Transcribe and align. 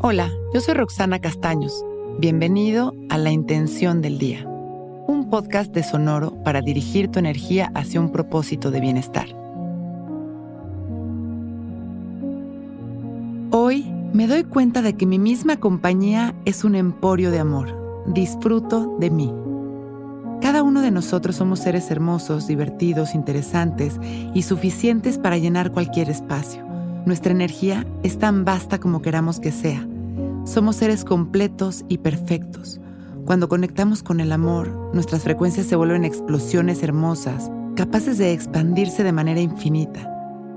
Hola, 0.00 0.30
yo 0.52 0.60
soy 0.60 0.74
Roxana 0.74 1.18
Castaños. 1.18 1.84
Bienvenido 2.18 2.94
a 3.08 3.16
La 3.16 3.30
Intención 3.30 4.02
del 4.02 4.18
Día, 4.18 4.44
un 4.46 5.28
podcast 5.30 5.72
de 5.72 5.82
Sonoro 5.82 6.42
para 6.42 6.60
dirigir 6.60 7.08
tu 7.08 7.20
energía 7.20 7.70
hacia 7.74 8.00
un 8.00 8.12
propósito 8.12 8.70
de 8.70 8.80
bienestar. 8.80 9.28
Hoy 13.50 13.90
me 14.12 14.26
doy 14.26 14.44
cuenta 14.44 14.82
de 14.82 14.94
que 14.94 15.06
mi 15.06 15.18
misma 15.18 15.56
compañía 15.58 16.34
es 16.44 16.64
un 16.64 16.74
emporio 16.74 17.30
de 17.30 17.38
amor. 17.38 18.04
Disfruto 18.06 18.96
de 18.98 19.10
mí. 19.10 19.32
Cada 20.42 20.62
uno 20.62 20.82
de 20.82 20.90
nosotros 20.90 21.36
somos 21.36 21.60
seres 21.60 21.90
hermosos, 21.90 22.46
divertidos, 22.46 23.14
interesantes 23.14 23.98
y 24.34 24.42
suficientes 24.42 25.16
para 25.18 25.38
llenar 25.38 25.72
cualquier 25.72 26.10
espacio. 26.10 26.73
Nuestra 27.06 27.32
energía 27.32 27.86
es 28.02 28.18
tan 28.18 28.46
vasta 28.46 28.78
como 28.78 29.02
queramos 29.02 29.38
que 29.38 29.52
sea. 29.52 29.86
Somos 30.44 30.76
seres 30.76 31.04
completos 31.04 31.84
y 31.88 31.98
perfectos. 31.98 32.80
Cuando 33.26 33.48
conectamos 33.48 34.02
con 34.02 34.20
el 34.20 34.32
amor, 34.32 34.70
nuestras 34.94 35.22
frecuencias 35.22 35.66
se 35.66 35.76
vuelven 35.76 36.06
explosiones 36.06 36.82
hermosas, 36.82 37.50
capaces 37.76 38.16
de 38.16 38.32
expandirse 38.32 39.04
de 39.04 39.12
manera 39.12 39.40
infinita. 39.40 40.10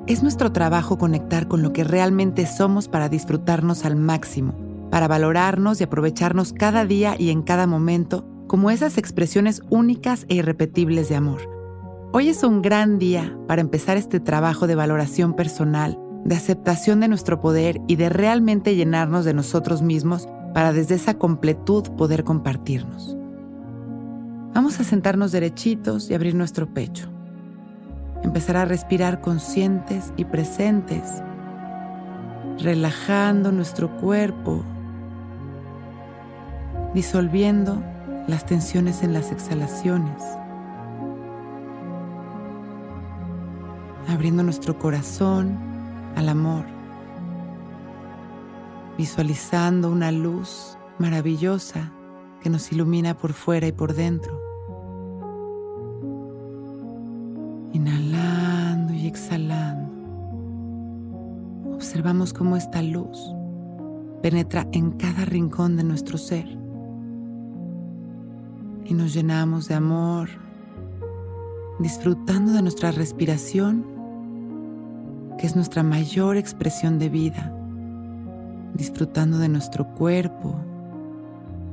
Es 0.07 0.23
nuestro 0.23 0.53
trabajo 0.53 0.97
conectar 0.97 1.49
con 1.49 1.61
lo 1.61 1.73
que 1.73 1.83
realmente 1.83 2.45
somos 2.45 2.87
para 2.87 3.09
disfrutarnos 3.09 3.83
al 3.83 3.97
máximo, 3.97 4.55
para 4.89 5.09
valorarnos 5.09 5.81
y 5.81 5.83
aprovecharnos 5.83 6.53
cada 6.53 6.85
día 6.85 7.15
y 7.19 7.29
en 7.29 7.41
cada 7.41 7.67
momento 7.67 8.25
como 8.47 8.71
esas 8.71 8.97
expresiones 8.97 9.61
únicas 9.69 10.25
e 10.29 10.35
irrepetibles 10.35 11.09
de 11.09 11.17
amor. 11.17 11.41
Hoy 12.13 12.29
es 12.29 12.43
un 12.43 12.61
gran 12.61 12.99
día 12.99 13.37
para 13.47 13.59
empezar 13.59 13.97
este 13.97 14.21
trabajo 14.21 14.65
de 14.65 14.75
valoración 14.75 15.33
personal, 15.33 15.99
de 16.27 16.35
aceptación 16.35 16.99
de 16.99 17.07
nuestro 17.07 17.39
poder 17.39 17.79
y 17.87 17.95
de 17.95 18.09
realmente 18.09 18.75
llenarnos 18.75 19.23
de 19.23 19.33
nosotros 19.33 19.81
mismos 19.81 20.27
para 20.53 20.73
desde 20.73 20.95
esa 20.95 21.13
completud 21.13 21.83
poder 21.95 22.25
compartirnos. 22.25 23.15
Vamos 24.53 24.77
a 24.81 24.83
sentarnos 24.83 25.31
derechitos 25.31 26.09
y 26.09 26.15
abrir 26.15 26.35
nuestro 26.35 26.67
pecho. 26.67 27.09
Empezar 28.23 28.57
a 28.57 28.65
respirar 28.65 29.21
conscientes 29.21 30.11
y 30.17 30.25
presentes, 30.25 31.23
relajando 32.59 33.53
nuestro 33.53 33.95
cuerpo, 33.95 34.65
disolviendo 36.93 37.81
las 38.27 38.45
tensiones 38.45 39.01
en 39.01 39.13
las 39.13 39.31
exhalaciones, 39.31 40.21
abriendo 44.09 44.43
nuestro 44.43 44.77
corazón 44.77 45.76
al 46.17 46.29
amor, 46.29 46.65
visualizando 48.97 49.91
una 49.91 50.11
luz 50.11 50.75
maravillosa 50.97 51.93
que 52.41 52.49
nos 52.49 52.71
ilumina 52.71 53.15
por 53.15 53.33
fuera 53.33 53.67
y 53.67 53.71
por 53.71 53.93
dentro. 53.93 54.41
Inhalando 57.71 58.93
y 58.93 59.05
exhalando. 59.05 59.91
Observamos 61.75 62.33
cómo 62.33 62.57
esta 62.57 62.81
luz 62.81 63.19
penetra 64.23 64.67
en 64.71 64.93
cada 64.93 65.23
rincón 65.23 65.77
de 65.77 65.83
nuestro 65.83 66.17
ser 66.17 66.47
y 68.85 68.95
nos 68.95 69.13
llenamos 69.13 69.67
de 69.67 69.75
amor, 69.75 70.29
disfrutando 71.77 72.53
de 72.53 72.63
nuestra 72.63 72.89
respiración, 72.91 73.96
que 75.37 75.47
es 75.47 75.55
nuestra 75.55 75.83
mayor 75.83 76.37
expresión 76.37 76.99
de 76.99 77.09
vida, 77.09 77.53
disfrutando 78.73 79.37
de 79.37 79.49
nuestro 79.49 79.85
cuerpo, 79.85 80.55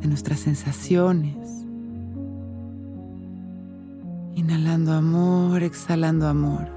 de 0.00 0.08
nuestras 0.08 0.40
sensaciones, 0.40 1.34
inhalando 4.34 4.92
amor, 4.92 5.62
exhalando 5.62 6.28
amor. 6.28 6.68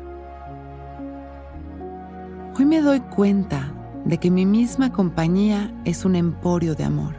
Hoy 2.58 2.66
me 2.66 2.82
doy 2.82 3.02
cuenta 3.02 3.72
de 4.06 4.18
que 4.18 4.32
mi 4.32 4.46
misma 4.46 4.92
compañía 4.92 5.72
es 5.84 6.06
un 6.06 6.16
emporio 6.16 6.74
de 6.76 6.86
amor. 6.86 7.14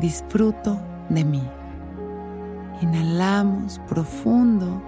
Disfruto 0.00 0.80
de 1.10 1.24
mí. 1.24 1.42
Inhalamos 2.80 3.80
profundo, 3.88 4.82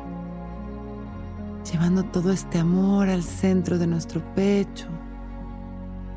llevando 1.70 2.04
todo 2.04 2.32
este 2.32 2.58
amor 2.58 3.08
al 3.08 3.22
centro 3.22 3.78
de 3.78 3.86
nuestro 3.86 4.22
pecho. 4.34 4.88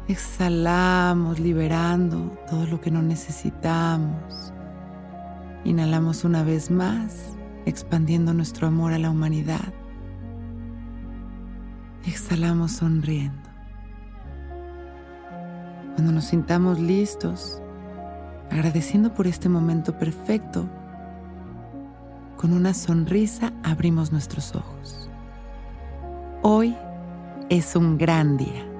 Exhalamos, 0.07 1.39
liberando 1.39 2.37
todo 2.49 2.65
lo 2.65 2.81
que 2.81 2.91
no 2.91 3.01
necesitamos. 3.01 4.53
Inhalamos 5.63 6.23
una 6.23 6.43
vez 6.43 6.71
más, 6.71 7.37
expandiendo 7.65 8.33
nuestro 8.33 8.67
amor 8.67 8.93
a 8.93 8.99
la 8.99 9.09
humanidad. 9.09 9.73
Exhalamos 12.05 12.73
sonriendo. 12.73 13.49
Cuando 15.95 16.11
nos 16.11 16.25
sintamos 16.25 16.79
listos, 16.79 17.61
agradeciendo 18.49 19.13
por 19.13 19.27
este 19.27 19.47
momento 19.47 19.97
perfecto, 19.97 20.67
con 22.35 22.51
una 22.51 22.73
sonrisa 22.73 23.53
abrimos 23.63 24.11
nuestros 24.11 24.53
ojos. 24.55 25.02
Hoy 26.45 26.75
es 27.47 27.73
un 27.73 27.97
gran 27.97 28.35
día. 28.35 28.72